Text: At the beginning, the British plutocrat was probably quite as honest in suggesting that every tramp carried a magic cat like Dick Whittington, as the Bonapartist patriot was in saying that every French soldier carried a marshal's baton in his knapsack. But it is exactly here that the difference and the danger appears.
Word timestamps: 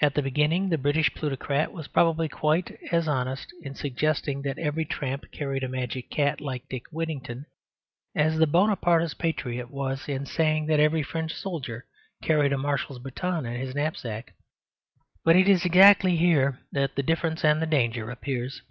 At 0.00 0.14
the 0.14 0.22
beginning, 0.22 0.68
the 0.68 0.78
British 0.78 1.12
plutocrat 1.12 1.72
was 1.72 1.88
probably 1.88 2.28
quite 2.28 2.70
as 2.92 3.08
honest 3.08 3.52
in 3.62 3.74
suggesting 3.74 4.42
that 4.42 4.60
every 4.60 4.84
tramp 4.84 5.24
carried 5.32 5.64
a 5.64 5.68
magic 5.68 6.08
cat 6.08 6.40
like 6.40 6.68
Dick 6.68 6.84
Whittington, 6.92 7.46
as 8.14 8.38
the 8.38 8.46
Bonapartist 8.46 9.18
patriot 9.18 9.68
was 9.68 10.08
in 10.08 10.24
saying 10.24 10.66
that 10.66 10.78
every 10.78 11.02
French 11.02 11.34
soldier 11.34 11.84
carried 12.22 12.52
a 12.52 12.58
marshal's 12.58 13.00
baton 13.00 13.44
in 13.44 13.58
his 13.60 13.74
knapsack. 13.74 14.34
But 15.24 15.34
it 15.34 15.48
is 15.48 15.64
exactly 15.64 16.14
here 16.14 16.60
that 16.70 16.94
the 16.94 17.02
difference 17.02 17.44
and 17.44 17.60
the 17.60 17.66
danger 17.66 18.08
appears. 18.08 18.62